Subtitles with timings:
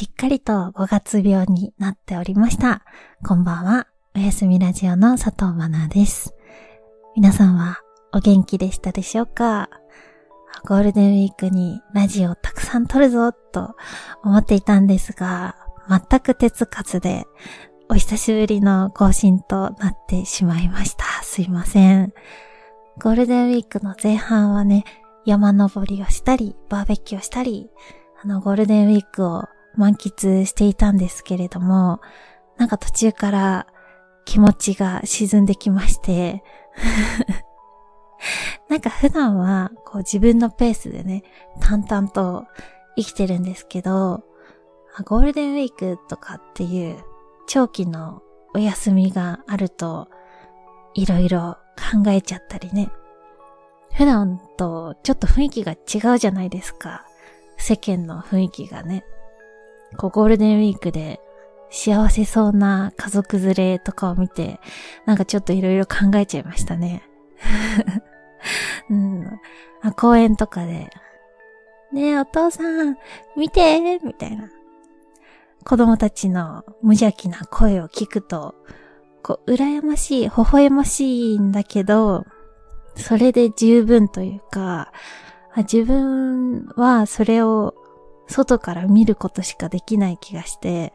[0.00, 2.82] しっかりと5月病になっておりました。
[3.22, 3.86] こんばんは。
[4.16, 6.34] おやすみラジオの佐藤まなです。
[7.16, 7.80] 皆さんは
[8.14, 9.68] お元気でしたでしょうか？
[10.66, 13.74] ゴールデンウィークにラジオをたくさん撮るぞと
[14.24, 15.56] 思っていたんですが、
[15.90, 17.26] 全く手つかずで
[17.90, 21.04] お久しぶりの更新となってしまいました。
[21.22, 22.14] すいません。
[23.02, 24.84] ゴールデンウィークの前半はね、
[25.26, 27.68] 山登りをしたり、バーベキューをしたり、
[28.24, 29.44] あの、ゴールデンウィークを
[29.76, 32.00] 満喫していたんですけれども、
[32.56, 33.66] なんか途中から
[34.24, 36.44] 気持ちが沈んできまして
[38.68, 41.24] なんか普段はこう自分のペースでね、
[41.60, 42.46] 淡々と
[42.96, 44.22] 生きてるんですけど、
[45.04, 47.02] ゴールデンウィークとかっていう
[47.46, 48.22] 長期の
[48.54, 50.08] お休みがあると、
[50.94, 52.90] いろいろ考えちゃったりね。
[53.94, 57.04] 普段とちょっと雰囲気が違うじゃないですか。
[57.56, 59.04] 世間の雰囲気がね。
[59.96, 61.20] こうゴールデンウィークで
[61.70, 64.60] 幸せそうな家族連れとかを見て、
[65.06, 67.02] なんかちょっといろいろ考えちゃいましたね。
[68.90, 69.40] うん、
[69.82, 70.90] あ公園とかで、
[71.92, 72.96] ねえお父さん、
[73.36, 74.50] 見てみたいな。
[75.64, 78.54] 子供たちの無邪気な声を聞くと、
[79.22, 82.24] こう、羨ましい、微笑ましいんだけど、
[82.96, 84.92] それで十分というか、
[85.56, 87.74] 自分はそれを
[88.30, 90.92] 外から見ることしかできない気がして、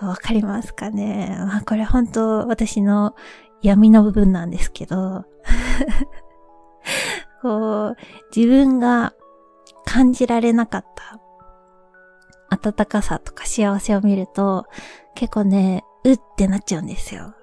[0.00, 1.34] わかりますかね？
[1.38, 3.14] まあこれ本当私の
[3.62, 5.24] 闇の部分なんですけど、
[7.40, 7.96] こう、
[8.34, 9.14] 自分が
[9.84, 11.20] 感じられなかった
[12.50, 14.66] 温かさとか幸せを見ると、
[15.14, 17.34] 結構ね、うってなっちゃうんですよ。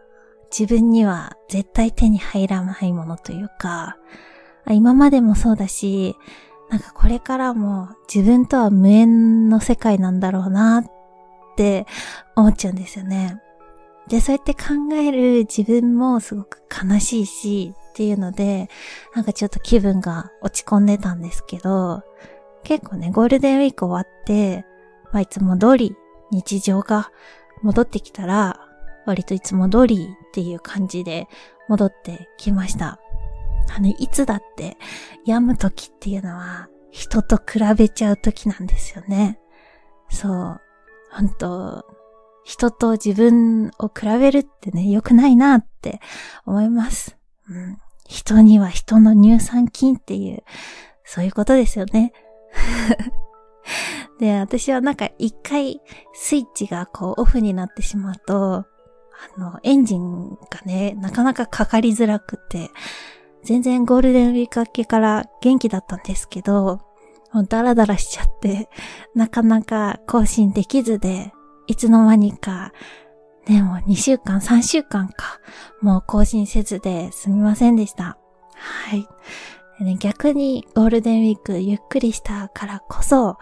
[0.58, 3.98] 自分には絶対手に入らないものというか、
[4.70, 6.16] 今までもそうだし、
[6.74, 10.86] なんかこれからも自分とは無縁の世界なんだろうなっ
[11.56, 11.86] て
[12.36, 13.40] 思っちゃうんですよね。
[14.08, 18.72] で、そうやって考える自分もすごく悲しいしっていうので、
[19.14, 22.02] なんかちょっと気分が落ち込んでたんですけど、
[22.64, 24.66] 結構ね、ゴールデンウィーク終わって、
[25.12, 25.96] まあ、いつも通り
[26.32, 27.12] 日常が
[27.62, 28.60] 戻ってきたら、
[29.06, 31.28] 割といつも通りっていう感じで
[31.70, 33.00] 戻ってきました。
[33.76, 34.78] あの、いつだって
[35.26, 39.40] 病む時っていうのは人と比べちゃう時なんですよね。
[40.10, 40.62] そう。
[41.12, 41.86] 本当
[42.44, 46.00] 人と自分を比べるってね、良くないなって
[46.46, 47.18] 思います。
[47.50, 47.78] うん、
[48.08, 50.44] 人には人の乳酸菌っていう、
[51.04, 52.14] そういうことですよね。
[54.20, 55.82] で、私はなんか一回
[56.14, 58.66] スイッチがこうオフになってしまうと、
[59.38, 62.70] あの、エンジンがね、なかなかかかりづらくて、
[63.44, 66.80] 全然ゴールデンウィーク明けから元気だったんですけど、
[67.32, 68.70] もうダラダラしちゃって、
[69.16, 71.34] なかなか更新できずで、
[71.68, 72.72] いつの間にか、
[73.48, 75.40] ね、もう2週間、3週間か、
[75.82, 78.18] もう更新せずですみませんでした。
[78.56, 79.08] はい。
[80.00, 83.34] 逆にゴールデンウィークゆっくりしたからこそ、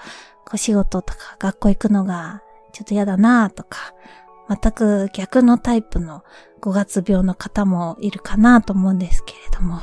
[0.46, 2.42] こう仕事とか学校行くのが
[2.72, 3.94] ちょっと嫌だなとか、
[4.52, 6.24] 全く逆のタイプの
[6.62, 9.76] 5月病の方もいるかなと思うんですけれども、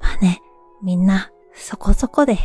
[0.00, 0.40] まあね、
[0.82, 2.36] みんなそこそこで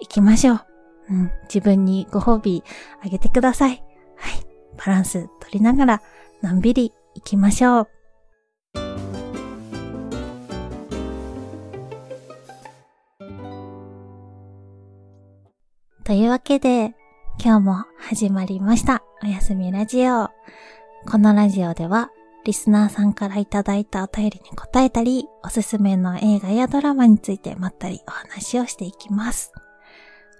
[0.00, 0.66] 行きましょう。
[1.10, 2.62] うん、自分にご褒美
[3.04, 3.82] あげてください。
[4.16, 4.46] はい、
[4.78, 6.02] バランス取りながら
[6.42, 7.88] のんびり行きましょう。
[16.04, 16.94] というわけで、
[17.42, 19.02] 今日も始まりました。
[19.22, 20.30] おやすみラジオ。
[21.08, 22.10] このラジオでは、
[22.44, 29.52] リスナーさんからいただいたお便りに答えたり、おすすめの映画やドラマについてまったりお話をしていきます。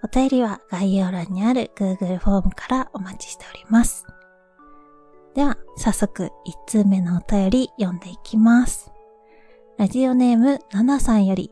[0.04, 4.06] お便りは概要欄にある Google フォームからお待ちしております。
[5.34, 6.30] では、早速1
[6.66, 8.92] 通目のお便り読んでいきます。
[9.78, 11.50] ラジオネームナナさんより、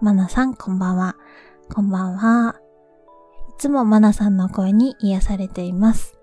[0.00, 1.16] マナさんこんばんは。
[1.72, 2.56] こんばんは。
[3.50, 6.17] いつもマナさんの声に癒されています。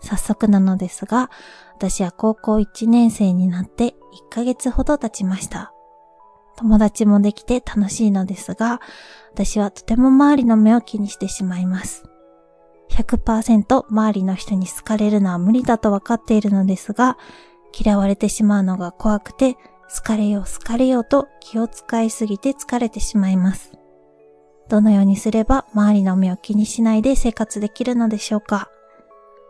[0.00, 1.30] 早速なのですが、
[1.74, 3.94] 私は高校1年生になって1
[4.30, 5.72] ヶ月ほど経ちました。
[6.56, 8.80] 友達もできて楽しいのですが、
[9.32, 12.04] 私はとても周りの目を気にしてしまいます。
[12.90, 17.16] 100%周りの人に好かれるのは無理だと分かっているのですが、
[17.78, 19.54] 嫌われてしまうのが怖くて、
[19.94, 23.72] 好かれよう好かれようと気を使いすぎて疲れてしまいます。
[24.68, 28.68] どのようにすれば周りの目を気にしないで生活できるのでしょうか？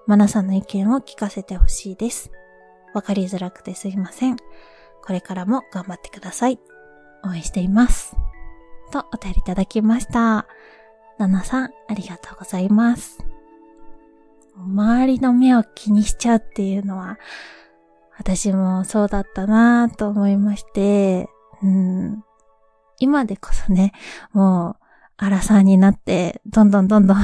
[0.09, 2.31] マナさんの意見を聞かせてほしいです。
[2.95, 4.37] わかりづらくてすいません。
[5.05, 6.59] これからも頑張ってください。
[7.27, 8.17] 応援しています。
[8.91, 10.47] とお便りいただきました。
[11.19, 13.19] ナナさん、ありがとうございます。
[14.57, 17.19] 周りの目を気にしちゃうっていうのは、
[18.17, 21.29] 私もそうだったなぁと思いまして、
[21.63, 22.25] うん、
[22.99, 23.93] 今でこそね、
[24.33, 24.88] もう、
[25.21, 27.19] 荒さになって、どんどんどんどん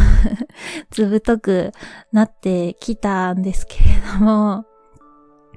[0.90, 1.70] ずぶとく
[2.12, 3.84] なってきたんですけれ
[4.18, 4.66] ども、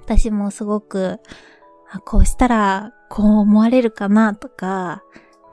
[0.06, 1.19] 私もすごく、
[2.06, 5.04] こうしたらこう思われるかなとか、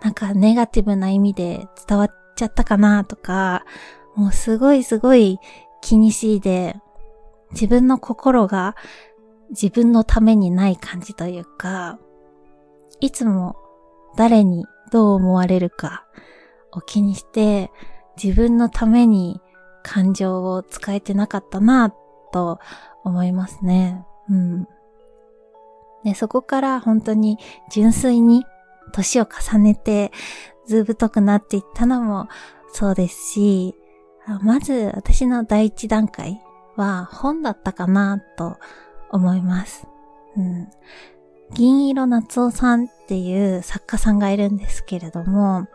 [0.02, 3.64] なんかネガティブな意味で伝わっちゃったかなとか、
[4.14, 5.38] もうすごいすごい
[5.80, 6.76] 気にしいで、
[7.52, 8.76] 自分の心が
[9.50, 11.98] 自分のためにない感じというか、
[13.00, 13.56] いつも
[14.18, 16.04] 誰にどう思われるか
[16.74, 17.70] を気にして、
[18.22, 19.40] 自分のために
[19.82, 21.92] 感情を使えてなかったな
[22.32, 22.58] と
[23.04, 24.04] 思いますね。
[24.28, 24.68] うん。
[26.04, 27.38] で、そこから本当に
[27.70, 28.44] 純粋に
[28.92, 30.12] 年を重ねて
[30.66, 32.28] ずぶとくなっていったのも
[32.72, 33.74] そうですし、
[34.42, 36.40] まず私の第一段階
[36.76, 38.56] は本だったかなと
[39.10, 39.86] 思います。
[40.36, 40.68] うん。
[41.52, 45.66] 銀色夏夫さんっていう作家さんがいるんですけれども、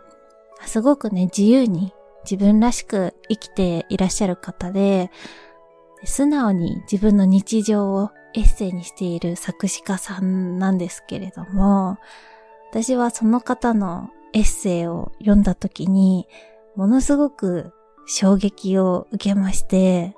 [0.66, 5.12] すごくね、自由に自分らしく生きていらっしゃる方で、
[6.04, 11.98] 素直に自分の日常をエッセイにしている作詞家さんなんですけれども、
[12.72, 16.28] 私はその方のエッセイを読んだ時に、
[16.76, 17.74] ものすごく
[18.06, 20.16] 衝撃を受けまして、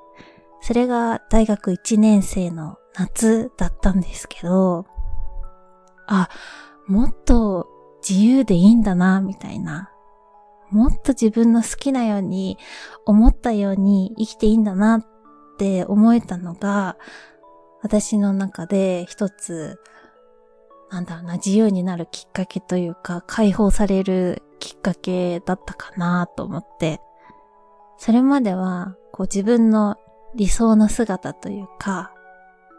[0.61, 4.85] それが大学1年生の夏だったんですけど、
[6.07, 6.29] あ、
[6.87, 7.67] もっと
[8.07, 9.90] 自由でいいんだな、みたいな。
[10.71, 12.57] もっと自分の好きなように、
[13.05, 15.05] 思ったように生きていいんだなっ
[15.57, 16.97] て思えたのが、
[17.81, 19.79] 私の中で一つ、
[20.89, 27.01] なんだろうな、自由になるきっかけというか、解放されるきっかけだったかなと思って、
[27.97, 29.97] それまでは、こう自分の
[30.35, 32.13] 理想の姿というか、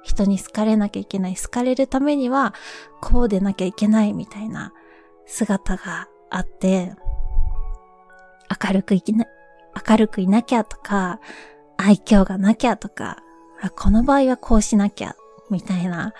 [0.02, 2.54] 人に好かれなきゃいけない、好かれるためには、
[3.00, 4.72] こうでなきゃいけないみたいな
[5.26, 6.94] 姿があって、
[8.64, 9.26] 明るくいきな、
[9.88, 11.20] 明るくいなきゃとか、
[11.76, 13.18] 愛嬌がなきゃとか、
[13.76, 15.14] この場合はこうしなきゃ、
[15.50, 16.12] みたいな、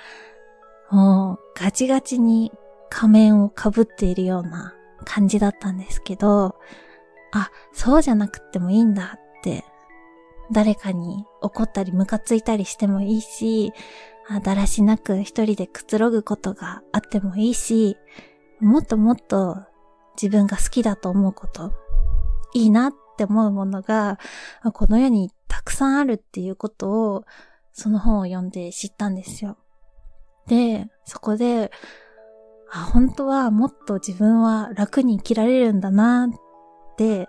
[0.90, 2.52] もうガチガチに
[2.90, 4.74] 仮面をかぶっているような
[5.04, 6.56] 感じだったんですけど、
[7.32, 9.64] あ、そうじゃなくてもいいんだって、
[10.50, 13.72] 誰かに怒ったりムカついたりしてもいいし、
[14.42, 17.96] だらしなく一人でくつろぐことがあってもいいし、
[18.60, 19.56] もっともっと
[20.20, 21.72] 自分が好きだと思うこと、
[22.54, 24.18] いいなって思うものが、
[24.72, 27.24] この世にたくさんあるっていうことを、
[27.72, 29.56] その本を読んで知ったんですよ。
[30.46, 31.70] で、そこで、
[32.70, 36.30] あ、本当はもっと自分は楽に生きられるんだなっ
[36.96, 37.28] て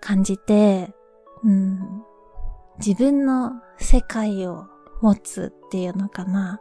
[0.00, 0.94] 感じて、
[1.44, 2.02] うん、
[2.78, 4.66] 自分の世界を
[5.02, 6.60] 持つっていうのかな。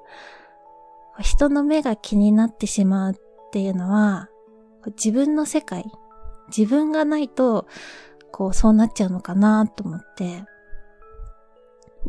[1.20, 3.16] 人の目が気になってしまうっ
[3.52, 4.30] ていうのは、
[4.88, 5.86] 自分の世界、
[6.56, 7.68] 自分がないと、
[8.32, 10.44] こう、そうなっちゃうのかなと思って、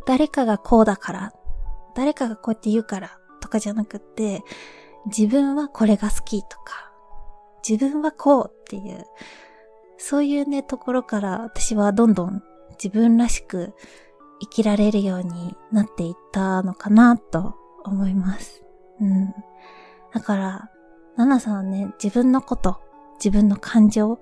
[0.06, 1.32] 誰かがこうだから、
[1.94, 4.42] 誰かがこうやって言うからとかじゃなくって、
[5.06, 6.92] 自分はこれが好きとか、
[7.68, 9.06] 自分はこうっていう、
[9.98, 12.42] そういうね、ところから私はどんどん
[12.72, 13.74] 自分らしく
[14.40, 18.64] 生きられるようになっていったのかなと思います。
[19.00, 19.34] うん。
[20.12, 20.70] だから、
[21.17, 22.81] ナナさんはね、自分のこと、
[23.22, 24.19] 自分の感情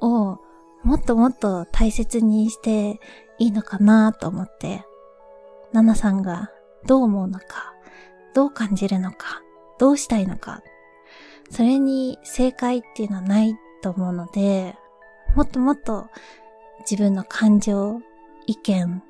[0.00, 0.38] を
[0.82, 2.98] もっともっと大切にして
[3.38, 4.82] いいのかなと思って、
[5.72, 6.50] ナナさんが
[6.86, 7.74] どう思うのか、
[8.34, 9.42] どう感じるのか、
[9.78, 10.62] どうしたいのか、
[11.50, 14.74] それに正解っていうのはないと思うので、
[15.34, 16.06] もっともっと
[16.90, 18.00] 自分の感情、
[18.46, 19.02] 意見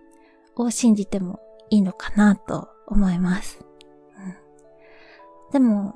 [0.57, 1.39] を信じても
[1.71, 3.65] いいのかなと思います。
[4.17, 5.95] うん、でも、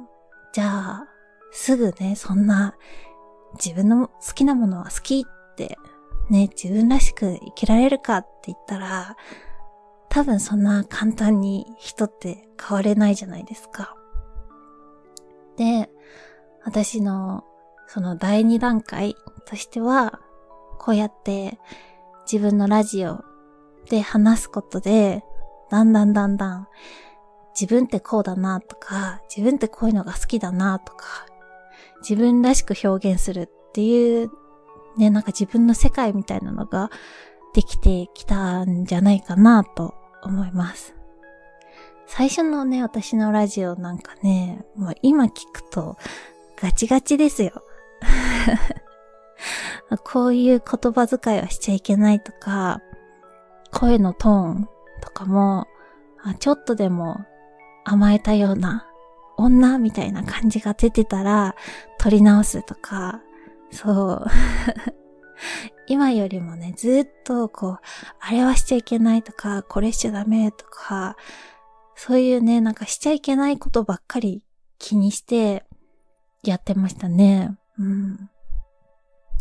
[0.52, 1.08] じゃあ、
[1.50, 2.76] すぐね、そんな
[3.62, 5.78] 自分の好きなものは好きって
[6.30, 9.16] ね、自分らしく生きられるかって言ったら、
[10.08, 13.96] 多分そんな簡単に人って変われないじゃないですか。
[15.56, 15.90] で、
[16.64, 17.44] 私の
[17.86, 20.20] その第二段階としては、
[20.78, 21.58] こうやって
[22.30, 23.22] 自分のラジオ
[23.90, 25.22] で話すことで、
[25.70, 26.68] だんだんだんだん
[27.58, 31.26] 自分ってこうだなとか、自分ってこういうのが好きだなとか、
[32.08, 34.30] 自分らしく表現するっていう、
[34.98, 36.90] ね、なんか自分の世界みたいなのが
[37.54, 40.94] できてきたんじゃないかなと思います。
[42.06, 45.96] 最初のね、私のラジオなんかね、もう今聞くと
[46.60, 47.62] ガチガチですよ。
[50.04, 52.80] こういう言葉遣いはしちゃいけないとか、
[53.72, 54.68] 声のトーン
[55.00, 55.66] とかも、
[56.38, 57.24] ちょっとでも
[57.84, 58.86] 甘えたような
[59.36, 59.78] 女？
[59.78, 61.54] みたいな感じが出てたら
[61.98, 63.20] 撮り直すとか、
[63.70, 64.26] そう。
[65.86, 67.78] 今よりもね、ずっとこう、
[68.20, 71.16] あれはしちゃいけないとか、これしちゃダメとか、
[71.94, 74.44] そういうね、なんかしちゃいけないことばっかり
[74.78, 75.64] 気にして
[76.42, 77.56] やってましたね。
[77.78, 78.30] うん。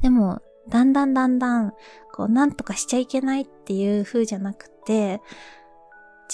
[0.02, 1.74] でも、だんだんだんだん、
[2.14, 5.22] こう、なんとかしちゃいけないっていう風じゃなくて、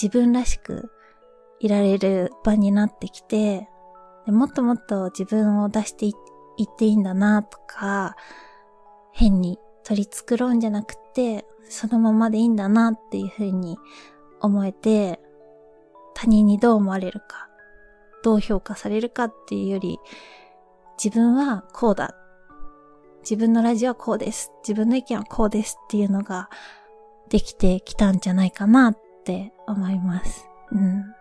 [0.00, 0.90] 自分らしく
[1.60, 3.68] いられる場になってきて、
[4.26, 6.14] もっともっと自分を出していっ
[6.78, 8.16] ていいんだなとか、
[9.12, 13.78] 変に取り繕うんじゃなくて、そのままでいいんだなっていう風に
[14.40, 15.20] 思えて、
[16.14, 17.48] 他人にどう思われるか、
[18.22, 19.98] どう評価されるかっていうより、
[21.02, 22.14] 自分はこうだ。
[23.22, 24.50] 自分のラジオはこうです。
[24.62, 26.48] 自分の意見はこうですっていうのが
[27.28, 30.46] できてきたんじゃないかなって思います。
[30.72, 31.19] うん。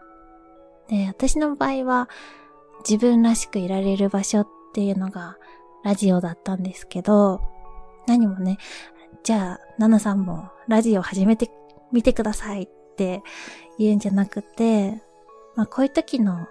[0.89, 2.09] で、私の場合は
[2.87, 5.37] 自分らしくいられる場所っていうのが
[5.83, 7.41] ラジオだったんですけど、
[8.07, 8.57] 何もね、
[9.23, 11.49] じゃあ、ナナさんもラジオ始めて
[11.91, 13.21] みてくださいって
[13.77, 15.01] 言うんじゃなくて、
[15.55, 16.47] まあこういう時の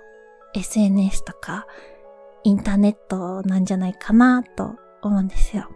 [0.54, 1.66] SNS とか
[2.44, 5.68] インターネットなんじゃないかなと思うんですよ。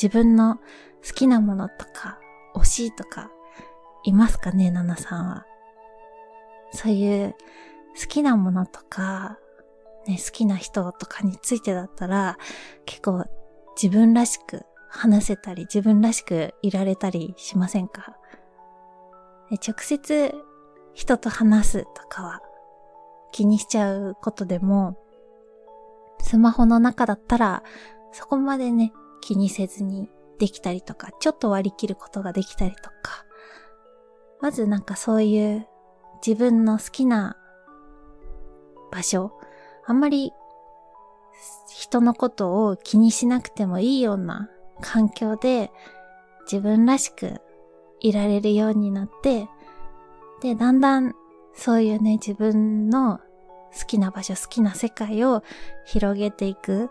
[0.00, 0.56] 自分の
[1.06, 2.18] 好きなものとか
[2.54, 3.30] 推しとか
[4.04, 5.46] いますかね、ナナさんは。
[6.72, 7.34] そういう
[8.00, 9.38] 好きなものとか、
[10.06, 12.38] ね、好きな人とかについてだったら
[12.84, 13.24] 結構
[13.80, 18.16] 自分らしく話せたり自分らしくいられたりしませんか？
[19.50, 20.34] 直接
[20.94, 22.40] 人と話すとかは
[23.32, 24.96] 気にしちゃうことでも、
[26.22, 27.62] スマホの中だったら
[28.12, 30.08] そこまでね、気にせずに
[30.38, 33.26] できたりとか、ちょっと割り切ることができたりとか、
[34.40, 35.66] まずなんかそういう
[36.24, 37.36] 自分の好きな
[38.92, 39.32] 場所、
[39.84, 40.32] あんまり
[41.68, 44.48] 人のことを気にしなくてもいいような
[44.80, 45.70] 環境で
[46.50, 47.40] 自分らしく
[48.00, 49.48] いられるようになって、
[50.42, 51.14] で、だんだん
[51.54, 53.20] そういうね、自分の
[53.78, 55.42] 好きな場所、好きな世界を
[55.84, 56.88] 広げていくっ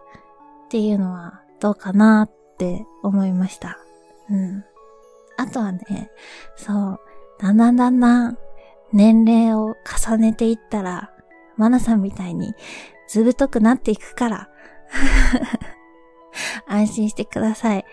[0.70, 3.78] ていうのはどうかなって思いました。
[4.30, 4.64] うん。
[5.38, 6.12] あとはね、
[6.56, 7.00] そう、
[7.40, 8.38] だんだんだんだん
[8.96, 9.76] 年齢を
[10.08, 11.12] 重ねていったら、
[11.58, 12.54] マナさんみたいに
[13.10, 14.50] ずぶとくなっていくから、
[16.66, 17.86] 安心してください。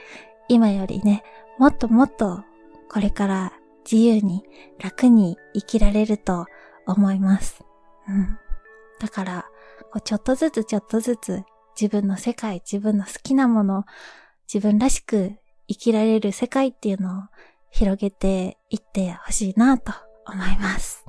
[0.47, 1.25] 今よりね、
[1.59, 2.45] もっともっと
[2.89, 3.53] これから
[3.85, 4.45] 自由に
[4.79, 6.47] 楽に生きられると
[6.87, 7.65] 思います。
[8.09, 8.39] うん。
[9.01, 9.47] だから、
[9.91, 11.43] こうちょっとずつちょっとずつ
[11.81, 13.87] 自分の世界、自分の好きなもの、
[14.47, 15.33] 自分らしく
[15.67, 17.23] 生きられる世界っていうのを
[17.71, 19.93] 広げていってほしいなと
[20.27, 21.05] 思います。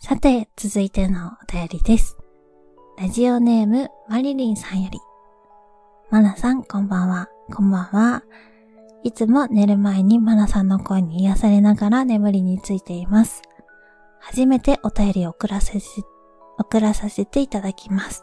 [0.00, 2.16] さて、続いてのお便りです。
[2.98, 4.98] ラジオネーム、マリリンさんより。
[6.10, 7.28] マナさん、こんばんは。
[7.54, 8.22] こんばんは。
[9.04, 13.42] いつも寝る前にマナさんの声に癒されながら眠りについています。
[14.20, 15.80] 初めてお便りを送らせ
[16.58, 18.22] 送らさせていただきます。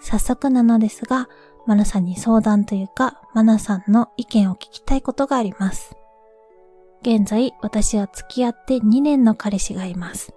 [0.00, 1.28] 早速なのですが、
[1.66, 5.96] マナさんに相談というか、マナさんの意見を聞きたいことがあります。
[7.02, 10.34] 現在、私は付き合って2年の彼氏がいます。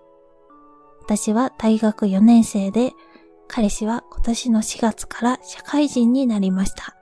[1.01, 2.91] 私は大学4年生で、
[3.47, 6.95] 彼氏は今年の4月から社会人になりました。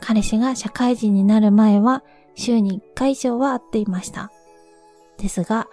[0.00, 2.02] 彼氏が社会人になる前は
[2.34, 4.30] 週に1回以上は会っていました。
[5.18, 5.68] ですが、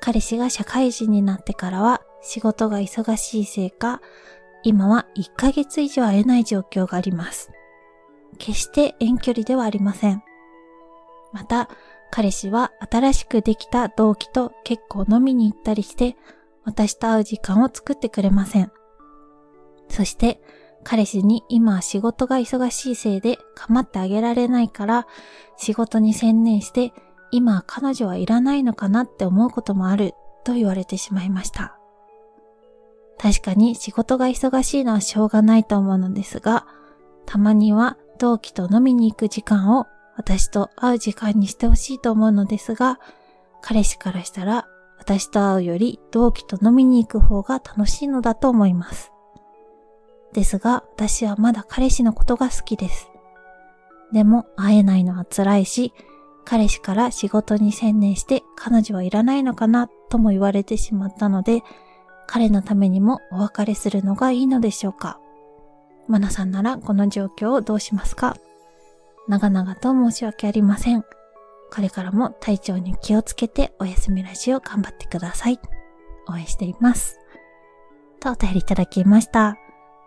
[0.00, 4.00] 彼氏が社会人になってからは仕事が忙しいせいか、
[4.64, 7.52] 今は1ヶ月以上会えない状況があります。
[8.38, 10.22] 決して遠距離ではありません。
[11.32, 11.68] また、
[12.10, 16.16] 彼氏は新しくできた同期と結構飲みに行ったりして、
[16.64, 18.72] 私と会う時間を作ってくれません。
[19.88, 20.40] そして、
[20.84, 25.06] 彼氏に今は仕事が忙しいせいで構ってあげられないから
[25.56, 26.92] 仕事に専念して
[27.30, 30.12] 今は彼女はいらないのかなって思うこともある
[30.44, 31.78] と言われてしまいました。
[33.18, 36.66] 確かに仕事が忙しいのはしょうがないと思うのですが、
[37.26, 42.98] たまには同期と飲みに行く時間を私と会う時間にしてほしいと思うのですが、
[43.60, 44.66] 彼氏からしたら
[44.98, 49.10] 私と会うより同期と飲みに行く方が楽しいのだと思います。
[50.32, 53.10] ですが、私はまだ彼氏のことが好きです。
[54.12, 55.92] でも、会えないのは辛いし、
[56.44, 61.62] 彼氏から仕事に専念して彼女はいらないのかなとも言われてしまったので、
[62.26, 65.20] 彼のためにもお別れするのがいいのでしょうか？
[66.08, 68.36] マナさんならこの状況をどうしますか？
[69.28, 71.02] 長々と申し訳ありません。
[71.02, 75.58] これからも体調に気をつけてお休みラジオ頑張ってください。
[76.28, 77.18] 応援しています。
[78.20, 79.56] とお便りいただきました。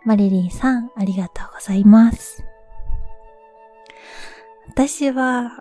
[0.06, 2.44] マリリンさん、ありがとうございます。
[4.70, 5.52] 私は、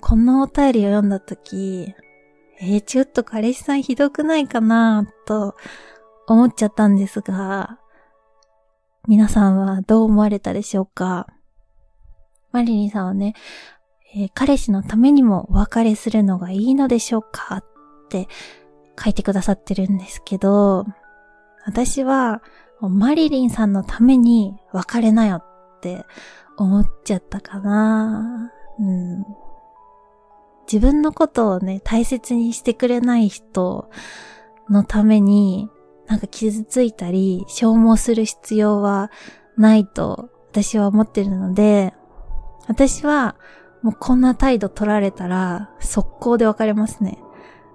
[0.00, 1.94] このお便りを読んだとき、
[2.60, 5.56] えー、ちょっと彼氏さんひどくないかなと
[6.30, 7.80] 思っちゃったんですが、
[9.08, 11.26] 皆さんはどう思われたでしょうか？
[12.52, 13.34] マリリンさんはね、
[14.14, 17.56] えー、彼氏のためにもお別れするのがいいのでしょうか？
[17.56, 17.64] っ
[18.10, 18.28] て
[19.02, 20.86] 書いてくださってるんですけど、
[21.66, 22.42] 私は
[22.80, 26.04] マリリンさんのために別れなよって
[26.56, 28.52] 思っちゃったかな。
[28.78, 29.24] うん。
[30.70, 33.90] 自分のことをね、大切にしてくれない人
[34.68, 35.68] のために、
[36.10, 39.12] なんか傷ついたり、消耗する必要は
[39.56, 41.94] ないと私は思ってるので、
[42.66, 43.36] 私は
[43.82, 47.22] もうこんな態度取られたら速攻で別れますね。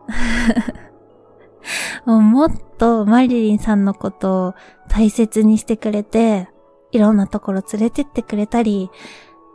[2.06, 4.56] ももっとマリリンさんのことを
[4.89, 6.50] 大切にしてくれて、
[6.92, 8.92] いろんなところ連れてってくれたり、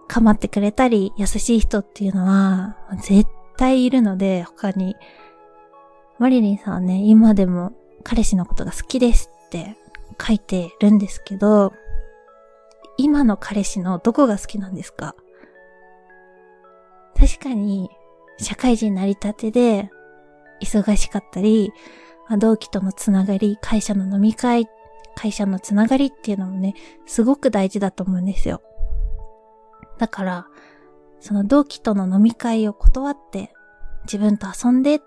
[0.09, 4.97] かまってくれたり、優しい人っていうのは、絶対いるので、他に。
[6.19, 9.77] マリリンさんはね、今でも彼氏のことが好きですって
[10.21, 11.73] 書いてるんですけど、
[12.97, 15.15] 今の彼氏のどこが好きなんですか？
[17.17, 17.91] 確かに、
[18.39, 19.91] 社会人なりたてで、
[20.63, 21.73] 忙しかったり、
[22.39, 24.69] 同期とのつながり、会社の飲み会、
[25.15, 26.75] 会社のつながりっていうのもね、
[27.07, 28.63] すごく大事だと思うんですよ。
[29.99, 30.47] だから、
[31.21, 33.53] その同期との飲み会を断って
[34.05, 35.01] 自分と遊んで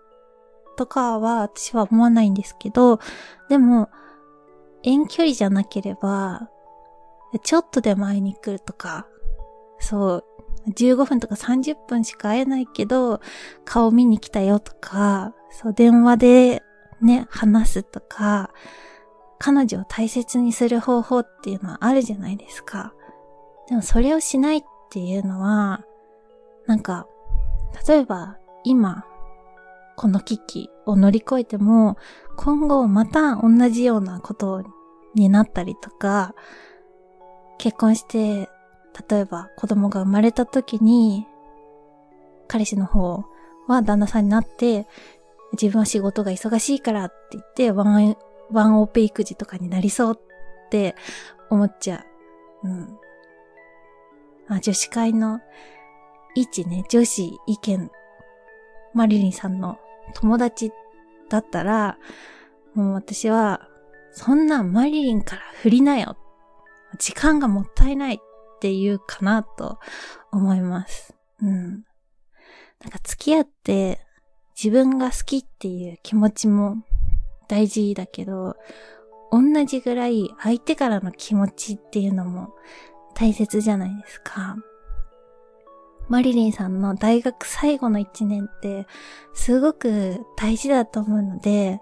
[0.76, 3.00] とかは私は思わないんですけど、
[3.50, 3.90] でも
[4.84, 6.50] 遠距離じゃなければ、
[7.44, 9.08] ちょっとでも会いに来るとか、
[9.80, 10.26] そう、
[10.70, 13.22] 15分とか30分しか会えないけど、
[13.66, 16.64] 顔見に来たよとか、そう、電話で
[17.02, 18.52] ね、話すとか、
[19.40, 22.94] 彼女を大切にする方法っていうのはあるじゃないですか。
[23.68, 25.84] でもそれをしないっていうのは、
[26.66, 27.08] なんか、
[27.88, 29.06] 例えば今、
[29.96, 31.98] この危機を乗り越えても、
[32.36, 34.64] 今後また同じようなこと
[35.16, 36.34] になったりとか、
[37.58, 38.50] 結婚して、
[39.10, 41.26] 例えば子供が生まれた時に、
[42.48, 43.26] 彼氏の方
[43.68, 44.88] は旦那さんになって、
[45.54, 48.18] 自分は仕事が忙しいからって言って、ワン、
[48.52, 50.96] ワンオペ育児とかになりそうって
[51.50, 52.06] 思っちゃ
[52.64, 52.68] う。
[52.68, 52.98] うん。
[54.48, 55.40] あ、女子会の
[56.36, 57.92] 一ね、女子意見、
[58.94, 59.78] マリリンさんの
[60.16, 60.72] 友達
[61.30, 61.98] だったら、
[62.74, 63.68] もう私は、
[64.12, 66.18] そんなマリリンから振りなよ。
[67.00, 68.20] 時間がもったいないっ
[68.60, 69.80] て言うかなと
[70.32, 71.16] 思います。
[71.42, 71.84] うん。
[72.82, 74.00] なんか付き合って
[74.56, 76.84] 自分が好きっていう気持ちも
[77.48, 78.56] 大事だけど、
[79.32, 82.54] 同じぐらい相手からの気持ちっていうのも
[83.16, 84.58] 大切じゃないですか。
[86.10, 88.88] マリリンさんの大学最後の一年って
[89.34, 91.80] すごく大事だと思うので、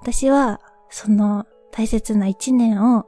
[0.00, 3.06] 私はその大切な一年を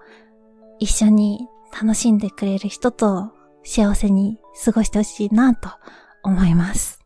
[0.78, 3.32] 一緒に楽しんでくれる人と
[3.64, 5.68] 幸せに過ごしてほしいなと
[6.22, 7.00] 思います。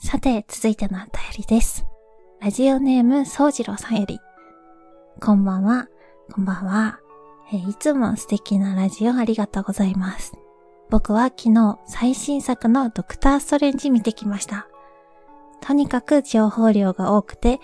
[0.00, 1.84] さて、続いてのお便りです。
[2.40, 4.18] ラジオネーム、宗次郎さんより。
[5.20, 5.88] こんばんは。
[6.32, 7.00] こんばんは。
[7.52, 10.34] えいつも素敵なラジオありがとうございます。
[10.90, 14.68] 僕は昨日最新作のドクターストレンジ見てきました。
[15.60, 17.58] とにかく情報量が多くて、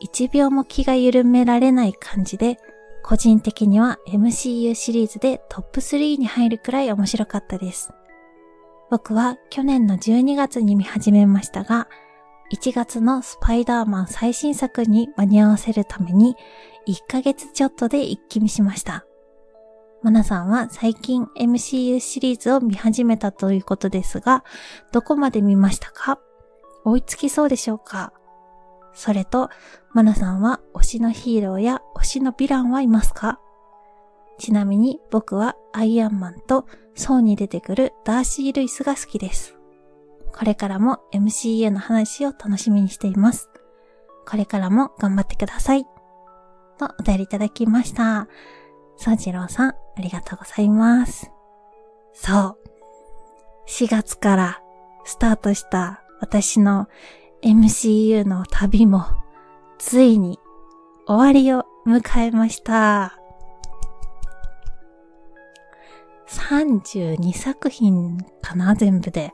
[0.00, 2.58] 一秒も気が緩められない感じで、
[3.02, 7.90] 個人的には MCU シリーズでトップ3に入るくらい面白かったです。
[8.90, 11.88] 僕は去年の12月に見始めましたが、
[12.50, 16.34] 1月のスパイダーマン最新作に間に合わせるために
[16.86, 19.04] 1ヶ月ちょっとで一気見しました。
[20.02, 24.44] マナさんは最近 MCU シリーズを見始めたということですが、
[24.92, 26.20] どこまで見ましたか？
[26.84, 28.12] 追いつきそうでしょうか？
[28.94, 29.50] それと、
[29.92, 33.40] マナさんは推しのヒーローや推しのヴィランはいますか？
[34.38, 39.57] ちなみに僕はアイアンマンとソーに出てくるダーシー・ルイスが好きです。
[40.38, 43.50] これからも MCU の話を楽しみにしています。
[44.24, 45.84] これからも頑張ってください。
[46.78, 48.28] とお便りいただきました。
[48.96, 51.32] そうじろうさん、ありがとうございます。
[52.12, 52.58] そう。
[53.66, 54.62] 4月から
[55.04, 56.86] スタートした私の
[57.42, 59.06] MCU の旅も
[59.78, 60.38] ついに
[61.08, 63.18] 終わりを迎えました。
[66.28, 69.32] 32作品かな、全部で。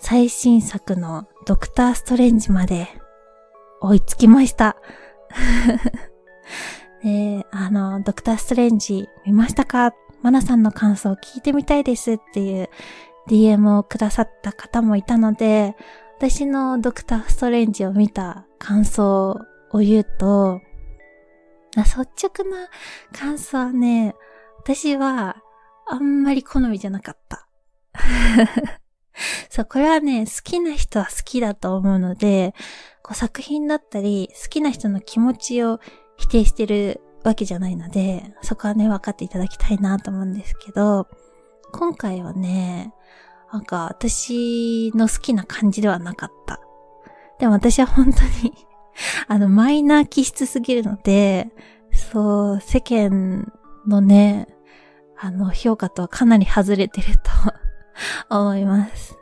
[0.00, 2.88] 最新作のドクターストレンジまで
[3.80, 4.76] 追いつきました。
[7.02, 9.92] で、あの、ドクターストレンジ見ましたか？
[10.22, 12.68] マナさんの感想を聞いてみたいですっていう
[13.28, 15.76] DM をくださった方もいたので、
[16.16, 19.36] 私のドクターストレンジを見た感想
[19.70, 20.60] を言うと、
[21.76, 22.68] 率直な
[23.12, 24.14] 感想はね、
[24.58, 25.36] 私は
[25.86, 27.46] あんまり好みじゃなかった。
[29.50, 32.54] そう、これはね、好きな人は好きだと思うので、
[33.02, 35.80] こう作品だったり、好きな人の気持ちを
[36.16, 41.08] 否定してるわけじゃないので、そこはね、分かっていただきたいなと思うんですけど、
[41.72, 42.94] 今回はね、
[43.52, 46.60] なんか私の好きな感じではなかった。
[47.38, 48.52] でも私は本当に
[49.28, 51.50] あの、マイナー気質すぎるので、
[51.92, 53.52] そう、世間
[53.86, 54.48] のね、
[55.16, 57.30] あの、評価とはかなり外れてると
[58.30, 59.18] 思います。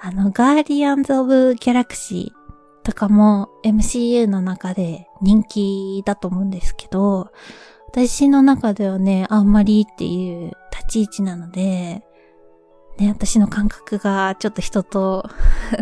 [0.00, 7.30] あの、ガーディアンズ・オブ・ギャラクシーとかも MCU の中で人気だと思うんですけど、
[7.88, 12.02] 私の中ではね、あんまりっていう立ち位置なので、
[12.98, 15.28] ね、私の感覚がちょっと人と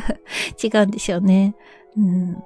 [0.62, 1.57] 違うんでしょうね。
[1.96, 2.42] うん。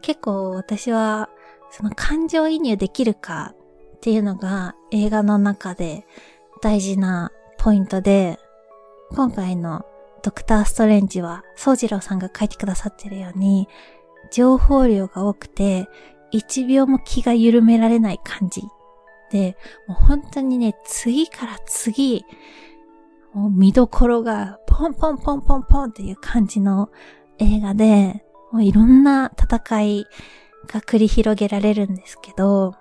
[0.00, 1.28] 結構私は、
[1.70, 3.54] その感情移入できるか
[3.96, 6.06] っていうのが映画の中で
[6.62, 7.32] 大事な
[7.64, 8.38] ポイントで、
[9.12, 9.86] 今回の
[10.22, 13.68] ドクターストレンジは、宗次郎さんが書いてくださってるように、
[14.30, 15.88] 情報量が多くて、
[16.30, 18.64] 一秒も気が緩められない感じ。
[19.30, 19.56] で、
[19.88, 22.26] もう本当にね、次から次、
[23.32, 26.90] もう見どころがポンポンポンポンポンっていう感じの
[27.38, 30.06] 映画で、もういろんな戦い
[30.66, 32.74] が繰り広げられるんですけど、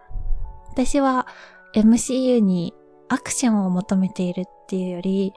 [0.73, 1.25] 私は
[1.73, 2.73] MCU に
[3.13, 5.33] アクションを求めているっていうより、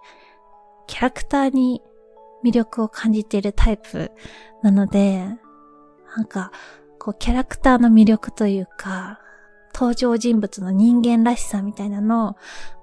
[0.87, 1.83] キャラクターに
[2.43, 4.13] 魅力を感じているタイプ
[4.63, 5.27] なので、
[6.17, 6.53] なんか、
[6.99, 9.21] こうキャラクターの魅力というか、
[9.75, 12.37] 登場人物の人間らしさみたいなのを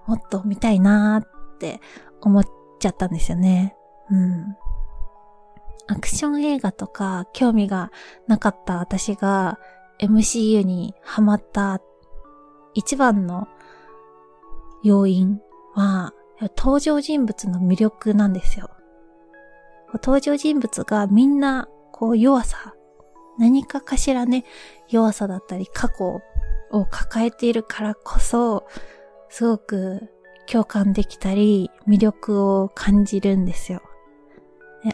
[0.06, 1.82] もっと見たいなーって
[2.22, 2.46] 思っ
[2.80, 3.76] ちゃったんですよね。
[4.12, 4.56] うん。
[5.88, 7.92] アクション映画とか興味が
[8.28, 9.60] なかった私が
[10.00, 11.82] MCU にハマった
[12.76, 13.48] 一番の
[14.84, 15.42] 要因
[15.76, 16.14] は、
[16.58, 18.70] 登場人物の魅力なんですよ。
[19.94, 22.76] 登場人物がみんな、こう弱さ、
[23.38, 24.46] 何かかしらね、
[24.90, 26.22] 弱さだったり過去
[26.72, 28.66] を抱えているからこそ、
[29.30, 30.10] すごく
[30.46, 33.82] 共感できたり、魅力を感じるんですよ。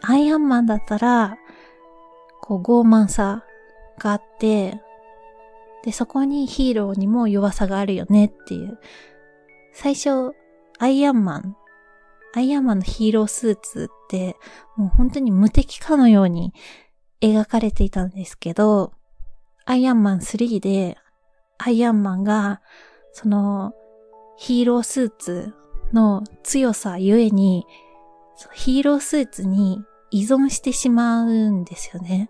[0.01, 1.37] アイアンマンだったら、
[2.41, 3.43] こう傲慢さ
[3.97, 4.81] があって、
[5.83, 8.79] で、そこにヒーローにも弱さがあるよねっていう。
[9.73, 10.33] 最初、
[10.79, 11.55] アイアンマン、
[12.33, 14.35] アイアンマンのヒーロースーツって、
[14.75, 16.53] もう本当に無敵かのように
[17.21, 18.93] 描かれていたんですけど、
[19.65, 20.97] アイアンマン3で、
[21.57, 22.61] アイアンマンが、
[23.11, 23.73] その、
[24.37, 25.53] ヒーロースーツ
[25.91, 27.65] の強さゆえに、
[28.53, 32.29] ヒーロースーツに依存してしまうんですよね。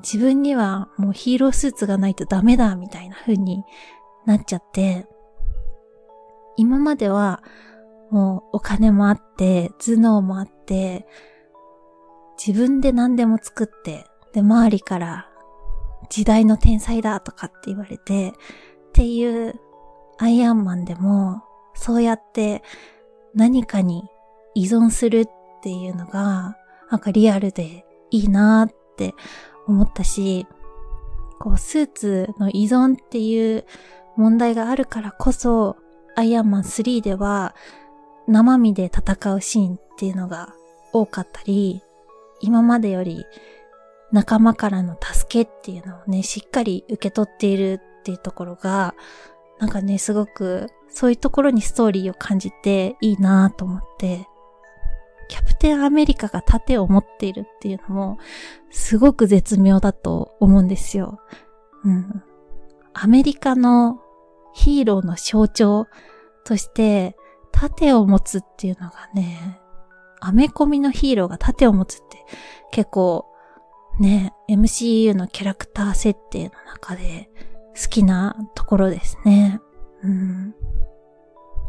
[0.00, 3.64] 自分にはもうヒーロースーツがないとダメだみたいな風に
[4.26, 5.08] なっちゃって、
[6.58, 7.42] 今までは
[8.10, 11.06] もうお金もあって、頭脳もあって、
[12.44, 15.28] 自分で何でも作って、で、周りから
[16.10, 18.32] 時代の天才だとかって言われて、っ
[18.92, 19.54] ていう
[20.18, 21.42] アイアンマンでも、
[21.74, 22.62] そうやって
[23.34, 24.08] 何かに
[24.54, 25.28] 依存するっ
[25.62, 26.56] ていうのが、
[26.90, 29.14] なんかリアルでいいなって
[29.68, 30.46] 思ったし、
[31.38, 33.64] こう、スーツの依存っていう
[34.16, 35.76] 問題があるからこそ、
[36.18, 37.54] アイアンマン3では
[38.26, 40.52] 生身で戦うシーンっていうのが
[40.92, 41.80] 多かったり、
[42.40, 43.24] 今までより
[44.10, 48.96] 仲間からの助けっていうのをね、しっかり受け取っているっていうところが、
[49.60, 54.26] なんかね、すごくそういうところにストーリーを感じていいなと思って、
[55.28, 58.18] キャプテンアメリカが盾を持っているっていうのも、
[58.70, 61.20] すごく絶妙だと思うんですよ。
[61.84, 62.24] うん。
[62.92, 64.00] アメリカの
[64.54, 65.86] ヒーローの象徴
[66.44, 67.16] として、
[67.52, 69.60] 盾を持つっていうのがね、
[70.20, 72.24] アメコミのヒーローが盾を持つって
[72.70, 73.26] 結構
[73.98, 77.30] ね、MCU のキャラクター設定の中で
[77.80, 79.60] 好きなところですね。
[80.02, 80.54] うん。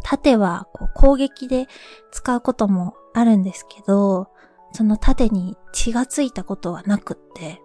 [0.03, 1.67] 盾はこう攻撃で
[2.11, 4.29] 使うこともあるんですけど、
[4.71, 7.61] その盾に血がついたことはなくって、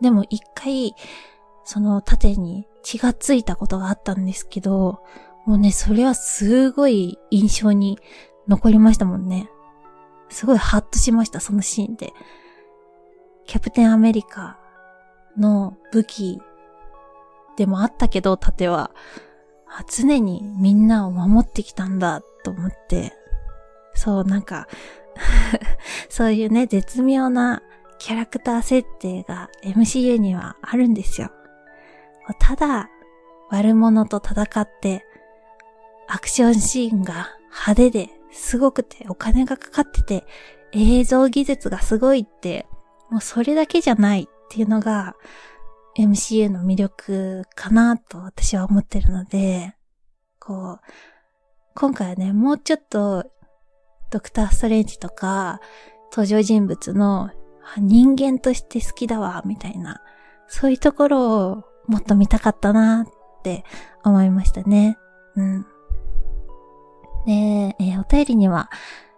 [0.00, 0.94] でも一回、
[1.64, 5.00] その盾に血がついたことがあったんですけど、
[5.46, 7.98] もうね、それはすごい印象に
[8.48, 9.48] 残りましたもんね。
[10.28, 12.12] すごいハッとしました、そのシーンで。
[13.46, 14.58] キャプテンアメリカ
[15.36, 16.40] の武器
[17.56, 18.90] でもあったけど、盾は、
[19.88, 23.12] 常にみんなを守ってきたんだと思って、
[23.94, 24.68] そう、なんか
[26.08, 27.62] そういうね、絶妙な
[27.98, 31.30] キャラクター設定が MCU にはあるんですよ。
[32.38, 32.88] ただ、
[33.50, 35.04] 悪者と戦って、
[36.08, 40.24] アクションシーンが派手ですごくてお金がかかってて
[40.72, 42.66] 映像技術がすごいって、
[43.10, 45.14] もうそれだけじゃないっていうのが
[45.98, 49.74] MCU の魅力かなと私は思ってるので、
[50.38, 50.78] こう、
[51.74, 53.24] 今回はね、もうちょっと
[54.10, 55.60] ドクター・ストレンジとか
[56.10, 57.30] 登場人物の
[57.78, 60.02] 人間として好きだわ、みたいな、
[60.48, 63.64] そういうところをもっと見たかったなって
[64.04, 64.98] 思いましたね。
[65.36, 65.66] うん。
[67.26, 68.70] で、えー、お便りには、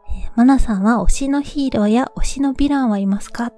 [0.08, 3.52] えー、マナさんは推しのヒーローや推しのヴィランはいますか？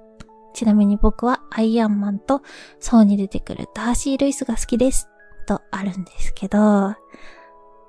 [0.53, 2.41] ちなみに僕はアイアンマンと
[2.79, 5.07] ソーに出てくるダーシー・ルイスが好きです。
[5.47, 6.95] とあるんですけど、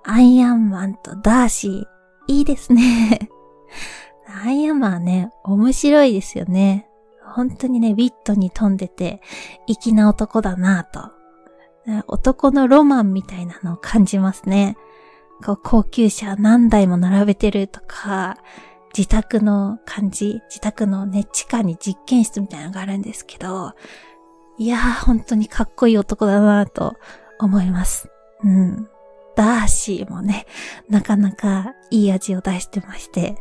[0.04, 1.84] アイアンマンとダーシー、
[2.28, 3.30] いいですね。
[4.44, 6.87] アイアンマンね、面白いですよね。
[7.34, 9.20] 本当にね、ウィットに富んでて、
[9.66, 11.18] 粋な男だなぁと。
[12.06, 14.76] 男のロマンみたいなのを感じますね。
[15.44, 18.36] こう高級車何台も並べてるとか、
[18.96, 23.72] 自宅の感じ、自宅のね、地下に実験室みたいなのがあるんですけど、
[24.58, 26.96] いやー、本当にかっこいい男だなぁと
[27.38, 28.10] 思います。
[28.42, 28.88] うん。
[29.36, 30.46] ダーシーもね、
[30.88, 33.36] なかなかいい味を出してまして。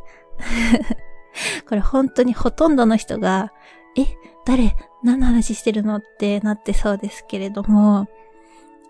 [1.68, 3.52] これ本当にほとんどの人が、
[3.98, 4.06] え、
[4.46, 8.08] 誰何の話してるのってなってそうですけれども、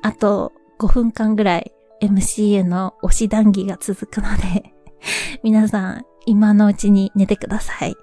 [0.02, 4.74] あと5分間ぐらい MCU の推し談義が続くので
[5.44, 7.96] 皆さん、今のうちに寝てください。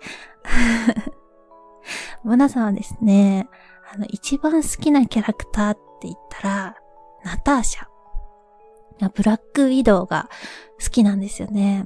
[2.25, 3.49] モナさんはですね、
[3.93, 6.77] あの、一番好きなキャラクターって言ったら、
[7.25, 7.87] ナターシャ。
[9.15, 10.31] ブラックウィドウが
[10.83, 11.85] 好きなんですよね。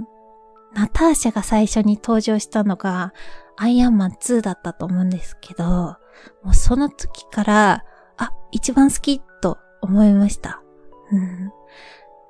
[0.74, 3.12] ナターシャが最初に登場したのが、
[3.60, 7.84] アイアンマン2だったと思うんですけど、もうその時から、
[8.16, 10.62] あ、一番好きと思いました。
[11.10, 11.52] うん。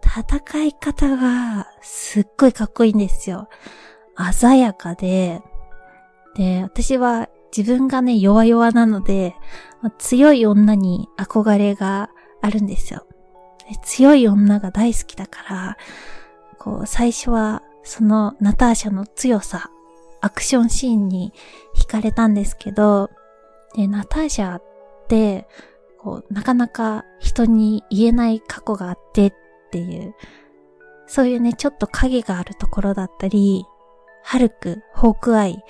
[0.03, 3.49] 戦い方がすっごいかっこいいんですよ。
[4.33, 5.43] 鮮やかで、
[6.35, 9.37] で、私は自分がね、弱々なので、
[9.99, 12.09] 強い女に憧れが
[12.41, 13.07] あるんですよ。
[13.83, 15.77] 強い女が大好きだから、
[16.59, 19.71] こう、最初はそのナターシャの強さ、
[20.21, 21.33] アクションシーンに
[21.77, 23.11] 惹かれたんですけど、
[23.75, 24.63] で、ナターシャっ
[25.09, 25.47] て、
[25.99, 29.33] こう、なかなか人に言えない過去があってっ
[29.71, 30.15] ていう、
[31.07, 33.65] そういうね、ちょっと影があるところだったり、
[34.23, 35.63] ハルク、ホークアイ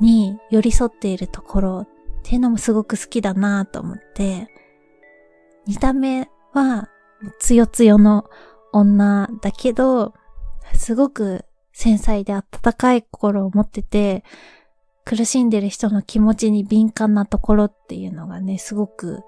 [0.00, 1.88] に寄り添っているところっ
[2.22, 4.48] ていうのもすごく好きだなと思って、
[5.66, 6.90] 見た目は
[7.40, 8.26] つよつよの
[8.72, 10.14] 女だけど、
[10.74, 14.24] すごく繊細で温かい心を持ってて、
[15.04, 19.22] 苦しんでる人の気持ちに敏感なところっていうのがね、すごく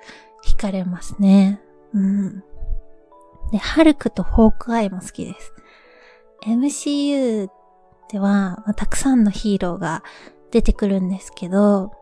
[0.45, 1.61] 惹かれますね。
[1.93, 2.45] うん。
[3.51, 5.53] で、ハルクとホークアイも好きです。
[6.47, 7.49] MCU
[8.11, 10.05] では、まあ、たくさんのヒーローが
[10.53, 11.93] 出てくるんですけど、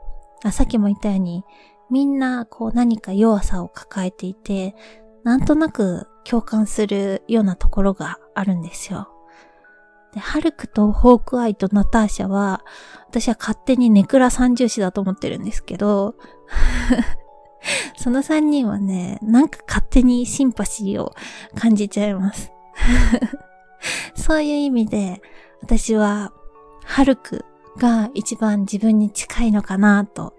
[0.44, 1.44] あさっきも言ったように、
[1.90, 4.76] みんなこう何か弱さを抱えていて、
[5.22, 9.13] なんとなく共感するようなところがあるんですよ。
[10.14, 12.64] で、ハルクとホークアイとナターシャは、
[13.08, 16.14] 私は勝手にネクラ三重視だと思ってるんですけど、
[17.98, 21.12] その三人はね、なんか勝手にシンパシーを
[21.56, 22.52] 感じちゃいます。
[24.14, 25.20] そういう意味で、
[25.62, 26.32] 私は、
[26.84, 27.44] ハルク
[27.78, 30.34] が一番自分に近いのかなと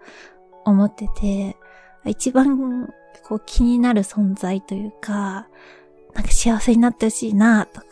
[0.63, 1.57] 思ってて、
[2.05, 2.87] 一番
[3.27, 5.47] こう気になる存在というか、
[6.13, 7.87] なんか幸せになってほしいなとか、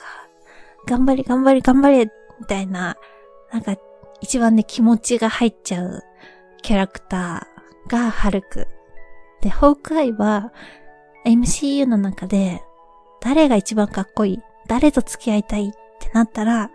[0.86, 2.06] 頑張れ頑張れ頑張れ
[2.40, 2.98] みたいな、
[3.52, 3.76] なんか
[4.22, 6.02] 一番ね気持ちが入っちゃう
[6.62, 8.68] キャラクターがハルク
[9.42, 10.54] で、ホークアイは
[11.26, 12.62] MCU の中で
[13.22, 16.72] 誰が一番かっこいい誰と付き合いたいってなったら、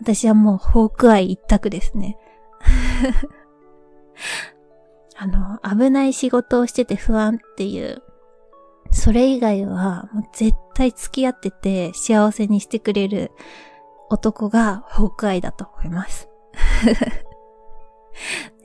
[0.00, 2.16] 私はもうホークアイ一択ですね。
[5.16, 8.02] あの、危ない仕事をしてて不安っていう、
[8.90, 13.32] それ以外はもう絶対付き合ってて幸せにしてくれる
[14.10, 16.28] 男がホークアイだと思います。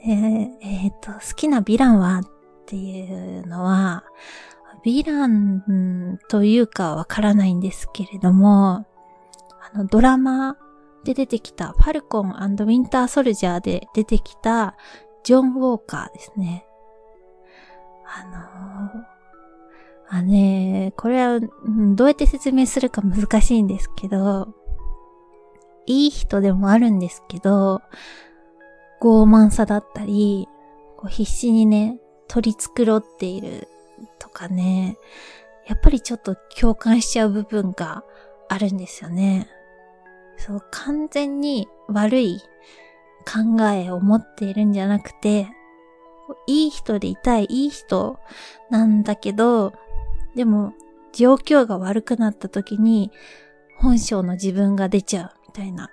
[0.06, 2.24] えっ、と、好きなヴィランはっ
[2.66, 4.04] ていうのは、
[4.86, 8.86] ヴィランというかわからないんですけれども、
[9.74, 10.58] あの、ドラマ
[11.06, 14.76] で出てきた、ファルコンウィンターソルジャーで出てきた、
[15.24, 16.66] ジョン・ウォーカーですね。
[18.06, 19.13] あのー、
[20.16, 21.40] あね、これは、
[21.96, 24.54] どうやって説明するか難しいんですけど、
[25.88, 27.82] いい人でもあるんですけど、
[29.02, 30.48] 傲慢さだったり、
[30.98, 31.98] こう必死にね、
[32.28, 33.68] 取り繕っている
[34.20, 34.98] とかね、
[35.66, 38.04] やっぱりちょっと共感しちゃう部分が
[38.50, 39.50] あるんですよね。
[40.38, 42.40] そう、完全に悪い
[43.26, 45.48] 考えを持っているんじゃなくて、
[46.46, 48.20] いい人でいたい、いい人
[48.70, 49.74] なんだけど、
[50.36, 50.74] でも、
[51.12, 53.12] 状況が悪くなった時に、
[53.78, 55.90] 本性の自分が出ちゃうみたいな。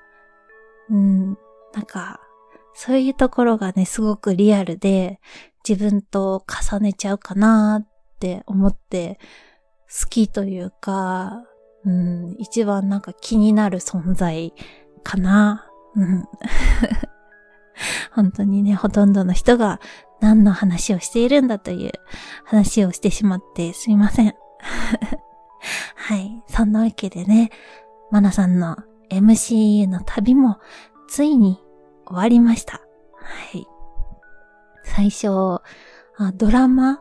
[0.88, 1.38] うん、
[1.74, 2.20] なんか、
[2.74, 5.20] そういうところがね、すごくリアルで、
[5.68, 9.18] 自分と重ねちゃうかなって思って、
[9.88, 11.44] 好きというか、
[11.84, 14.54] うん、一番なんか気になる存在
[15.02, 15.70] かな。
[15.96, 16.24] うん。
[18.12, 19.80] 本当にね、ほとんどの人が
[20.20, 21.92] 何の話をしているんだという
[22.44, 24.34] 話をしてしまってすいません。
[25.94, 26.42] はい。
[26.48, 27.50] そんなわけでね、
[28.10, 28.76] マナさんの
[29.10, 30.58] MCU の旅も
[31.08, 31.60] ついに
[32.06, 32.80] 終わりました。
[33.14, 33.66] はい。
[34.84, 35.60] 最初、
[36.34, 37.00] ドラマ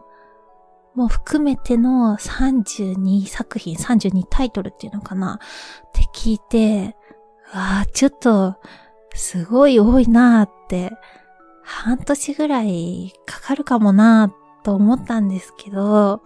[0.95, 5.35] も含めての32作品、32タイトルっていうのかな？
[5.35, 6.95] って聞いて、
[7.53, 8.55] わあ、ちょっと、
[9.15, 10.91] すごい多いなーって、
[11.71, 16.21] 半年ぐらいかかるかもなと思ったんですけど、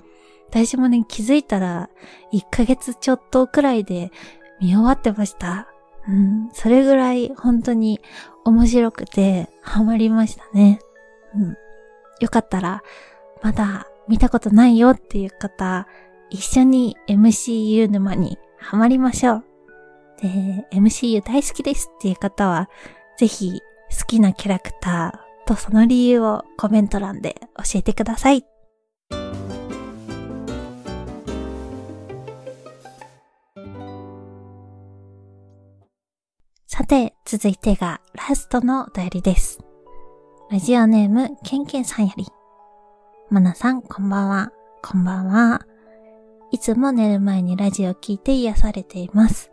[0.50, 1.90] 私もね、気づいたら、
[2.32, 4.12] 1ヶ月ちょっとくらいで
[4.62, 5.68] 見終わってました。
[6.08, 8.00] うん、それぐらい本当に
[8.46, 10.80] 面白くてハマりましたね。
[11.36, 11.58] うん。
[12.22, 12.82] よかったら、
[13.42, 15.88] まだ見たことないよっていう方、
[16.30, 19.44] 一緒に MCU 沼にハマりましょう。
[20.22, 22.70] で、MCU 大好きですっていう方は、
[23.18, 23.60] ぜひ
[24.00, 28.46] 好きなキャラクターとその理由をコメント欄で教えてください。
[36.68, 39.60] さて、続いてがラストのお便りです。
[40.50, 42.26] ラジオネーム、ケンケンさんより。
[43.30, 44.52] マナさん、こんばんは。
[44.82, 45.62] こんばんは。
[46.52, 49.52] いつも寝る前にラジオを聞いて癒されています。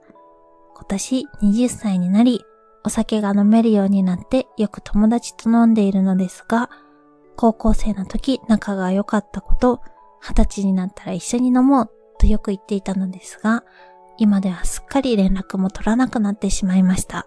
[0.75, 2.43] 今年20歳になり、
[2.85, 6.71] お酒が飲めるようになってよく友達と飲んでいるのですが、
[7.37, 9.81] 高校生の時仲が良かったこと、
[10.21, 13.65] 二十歳になったら一緒に飲もうとよく言っていたのですが、
[14.19, 17.27] 今ではすっかり連絡も取らなくなってしまいました。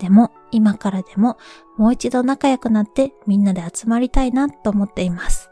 [0.00, 1.38] でも、今からでも
[1.76, 5.50] もう一度仲良くなってみんなで集まりたいなと思っています。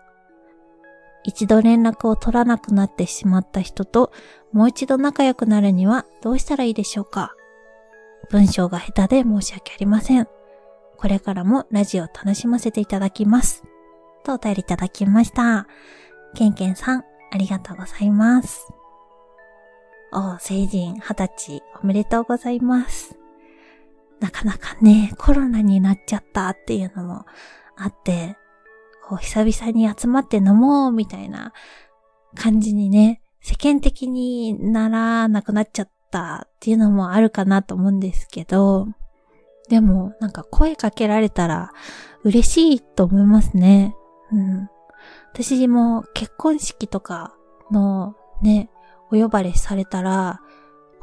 [1.22, 4.12] 一度連絡を取らなくなってしまった人と
[4.52, 7.32] もう一度仲良くなるにはどうしたらいいでしょうか？
[8.30, 10.28] 文章が下手で申し訳ありません。
[10.96, 13.64] これからもラジオ楽しませていただきます。
[14.24, 15.66] とお便りいただきました。
[16.34, 18.68] ケンケンさん、ありがとうございます。
[20.12, 23.18] お、成人二十歳おめでとうございます。
[24.20, 27.26] なかなかね、コロナになっちゃったっていうのも
[27.76, 28.36] あって、
[29.06, 31.52] こう久々に集まって飲もうみたいな
[32.34, 38.86] 感じにね、世間的にならなくなっちゃったっていうのもあるかなと思うんですけど、
[39.68, 41.72] でもなんか声かけられたら
[42.22, 43.96] 嬉しいと思いますね。
[44.30, 44.68] うん。
[45.32, 47.34] 私も結婚式とか
[47.72, 48.70] のね、
[49.10, 50.40] お呼ばれされたら、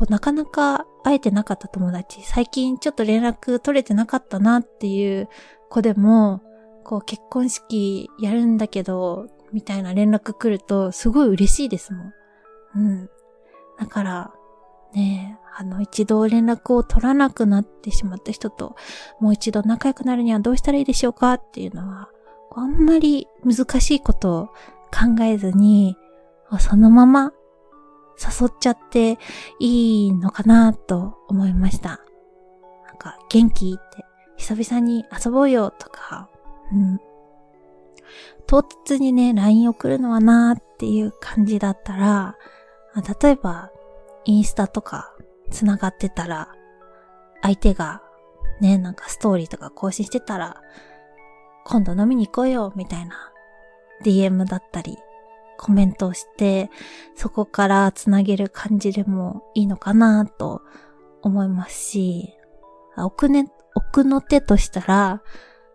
[0.10, 5.28] なかなか会えてなかった友達、最近ちょっと連絡取れてなかったなっていう
[5.70, 6.42] 子でも、
[6.84, 12.14] こう結婚式やるんだけど、みたいな連絡来るとすごい嬉しいですもん。
[12.76, 13.10] うん。
[13.78, 14.34] だから、
[14.94, 18.76] ねあの一度連絡を取らなくなってしまった人と
[19.20, 22.10] もう一度仲良くなるにはどうしたらいいでしょうかっていうのは、
[22.54, 24.46] あんまり難しいことを
[24.92, 25.96] 考えずに、
[26.60, 27.32] そのまま
[28.20, 29.18] 誘っちゃって
[29.60, 32.02] いいのかなと思いました。
[32.88, 34.06] なんか、元気って
[34.38, 36.30] 久々に遊ぼうよとか、
[36.72, 37.00] うん。
[38.48, 42.36] 唐突にね、LINE 送るのはなーっていう感じだったら、
[43.22, 43.72] 例えば、
[44.26, 45.14] インスタとか
[45.50, 46.50] 繋がってたら、
[47.42, 48.02] 相手が
[48.62, 50.62] ね、なんかストーリーとか更新してたら、
[51.66, 53.32] 今度飲みに行こうよ、みたいな
[54.04, 54.98] DM だったり、
[55.58, 56.70] コメントをして、
[57.16, 60.62] そこからつなげる感じでもいいのかなと
[61.22, 62.34] 思いますし、
[62.98, 65.24] 奥ね、奥の手としたら、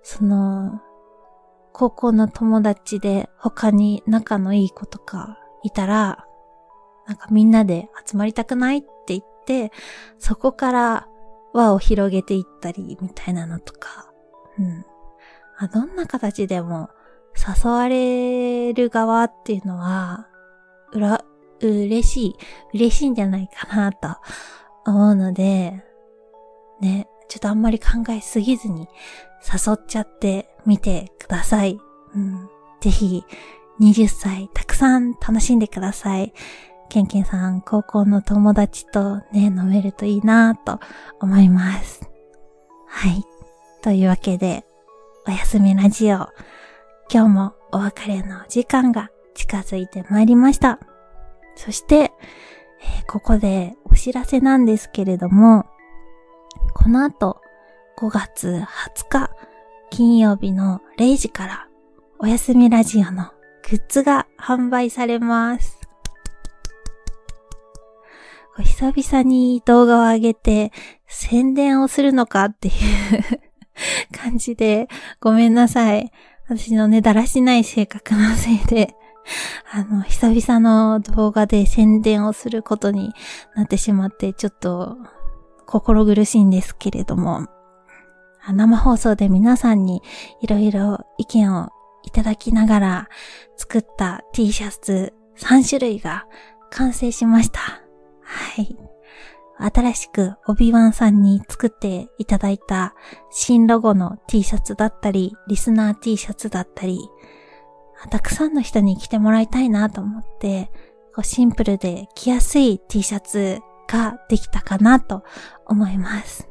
[0.03, 0.81] その、
[1.73, 6.26] 高校の友達で他に仲のいい子とかいたら、
[7.07, 9.73] なんかみんなで集まりたくないって言って、
[10.19, 11.09] そこから
[11.53, 14.11] 輪を広げていったりみたいなのとか、
[14.59, 14.85] うん。
[15.59, 16.91] あどんな形でも
[17.37, 20.29] 誘われる側っていうのは、
[20.93, 21.25] うら、
[21.61, 22.37] 嬉しい、
[22.75, 24.09] 嬉しいんじゃないかなと
[24.85, 25.83] 思うので、
[26.81, 28.89] ね、ちょっとあんまり考えすぎずに
[29.43, 31.79] 誘っちゃってみてください。
[32.15, 32.49] うん。
[32.81, 33.25] ぜひ、
[33.81, 36.33] 20歳たくさん楽しんでください。
[36.89, 40.81] ケンケンさん、高校の友達とね、飲めるといいなぁと
[41.21, 42.09] 思います。
[42.87, 43.25] はい。
[43.83, 44.65] というわけで、
[45.27, 46.29] おやすみラジオ。
[47.13, 50.79] 今日もお別れの時間が近づいてまいりました。
[51.57, 55.67] そして、えー、ここでお知らせなんですけれども、
[56.75, 57.41] この後、
[57.99, 59.31] 5月20日、
[59.91, 61.69] 金曜日の0時から、
[62.19, 63.33] おやすみラジオの
[63.69, 65.86] グッズが販売されます。
[68.63, 70.73] 久々に動画を上げて
[71.07, 72.75] 宣伝をするのかっていう
[74.17, 74.89] 感じで
[75.21, 76.11] ごめんなさい。
[76.49, 78.95] 私のね、だらしない性格のせいで、
[79.73, 83.13] あの、久々の動画で宣伝をすることに
[83.57, 84.97] なってしまって、ちょっと
[85.67, 87.49] 心苦しいんですけれども、
[88.49, 90.03] 生放送で皆さんに
[90.41, 91.69] いろいろ意見を
[92.05, 93.09] いただきながら
[93.57, 96.27] 作った T シャツ3種類が
[96.71, 97.86] 完成しました。
[98.27, 98.77] はい。
[99.59, 102.95] 新しくオビワンさんに作っていただいた
[103.31, 106.99] 新ロゴの T シャツだったり、リスナー T シャツだったり、
[108.11, 110.71] たくさんの人に着てもらいたいなと思って、
[111.15, 115.23] こうシンプルで着やすい T シャツができたかなと
[115.65, 116.49] 思います。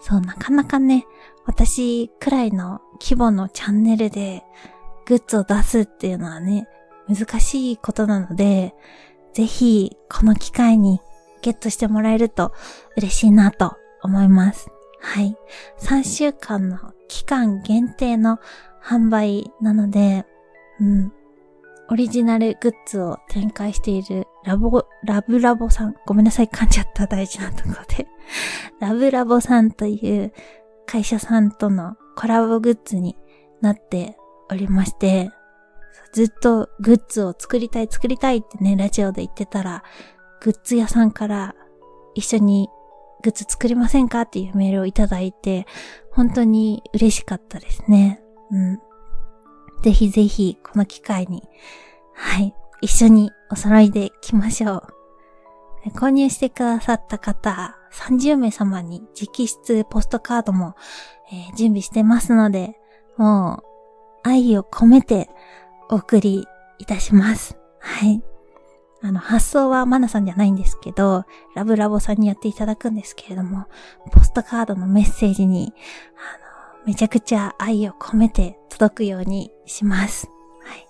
[0.00, 1.06] そう、なかなかね、
[1.46, 4.44] 私くらいの規模のチャンネルで
[5.06, 6.68] グッズを出すっていうのはね、
[7.08, 8.74] 難しいことなので、
[9.34, 11.00] ぜひこの機会に
[11.42, 12.52] ゲットしてもらえると
[12.96, 14.70] 嬉しいなと思います。
[15.00, 15.36] はい。
[15.80, 16.78] 3週間の
[17.08, 18.38] 期間限定の
[18.82, 20.24] 販売なので、
[20.80, 21.12] うん。
[21.90, 25.94] オリジナルグッズを展開しているラボ、ラブラボさん。
[26.06, 28.06] ごめんなさい、噛んじゃった大事なとこで。
[28.80, 30.32] ラブラボさんという
[30.86, 33.16] 会社さんとのコラボグッズに
[33.60, 34.16] なって
[34.50, 35.30] おりまして、
[36.14, 39.82] ずっとグッズを作りたい作りたいってね、ラジオで言ってたら、
[40.40, 41.56] グッズ屋さんから
[42.14, 42.68] 一緒に
[43.24, 45.66] グッズ作りませんかっていうメールをいただいて、
[46.12, 48.22] 本当に嬉しかったですね。
[48.52, 48.78] うん。
[49.82, 51.42] ぜひぜひ、この機会に、
[52.12, 54.84] はい、一緒にお揃いで来ましょ
[55.86, 55.88] う。
[55.96, 60.76] 購入してくださった方、30名様に直筆ポストカードも、
[61.32, 62.78] えー、準備してますので、
[63.16, 63.64] も
[64.24, 65.28] う、愛を込めて
[65.90, 66.46] お送り
[66.78, 67.56] いたします。
[67.80, 68.22] はい。
[69.02, 71.24] あの、発送はマナさんじゃないんですけど、
[71.54, 73.66] ラブラボさんにやっていただくんですけれども、
[74.12, 75.74] ポストカードのメッセージに、
[76.16, 80.30] あの、めちゃくちゃ愛を込めて届くようにします。
[80.62, 80.86] はい。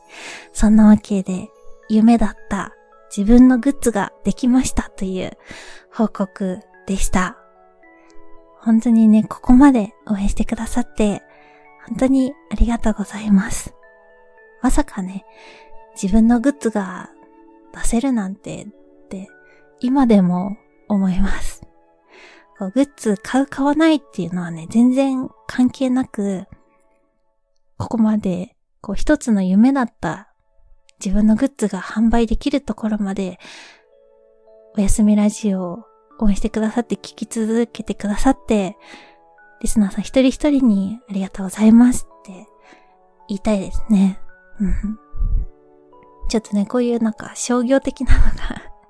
[0.53, 1.49] そんなわけで、
[1.88, 2.72] 夢だった
[3.14, 5.36] 自分のグッズができましたという
[5.92, 7.36] 報告でした。
[8.61, 11.22] 本当にね、ここまで応援してくださって、
[11.88, 13.74] 本当にありがとうございます。
[14.65, 15.27] まさかね、
[16.01, 17.11] 自分のグッズが
[17.75, 18.67] 出せるなんてっ
[19.11, 19.29] て
[19.79, 20.57] 今でも
[20.89, 21.61] 思います。
[22.59, 26.47] こうグッズ買う買わないっていうのはね、全然関係なく、
[27.77, 30.33] ここまでこう一つの夢だった
[30.99, 33.39] 自分のグッズが販売できるところまで、
[34.79, 35.85] おやすみラジオを
[36.21, 38.79] 応援してくださって聞き続けてくださって、
[39.61, 42.47] リスナーさん一人一人にありがとうございますって
[43.29, 44.24] 言いたいですね。
[46.28, 48.30] ちょっとね、こういうなんか商業的なのが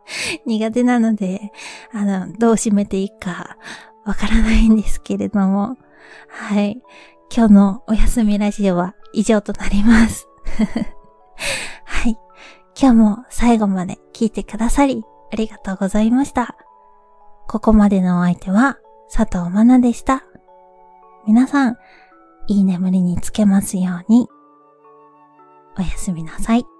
[0.46, 1.52] 苦手なので、
[1.92, 3.56] あの、どう締めていいか
[4.04, 5.76] わからないんですけれども、
[6.28, 6.82] はい。
[7.34, 10.28] 今日のおやすみラジオは以上となります。
[11.84, 12.16] はい。
[12.80, 16.56] 今日も最後まで聞いてくださり、ありがとうございました。
[17.48, 18.78] ここまでのお相手は、
[19.12, 20.24] 佐藤まなでした。
[21.26, 21.78] 皆さん、
[22.46, 24.28] いい眠りにつけますように。
[25.76, 26.73] おやすみなさい。